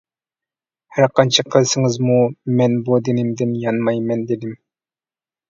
ھەر 0.95 1.11
قانچە 1.19 1.43
قىلسىڭىزمۇ 1.55 2.15
مەن 2.63 2.79
بۇ 2.89 2.99
دىنىمدىن 3.09 3.53
يانمايمەن،— 3.67 4.27
دېدىم. 4.35 4.59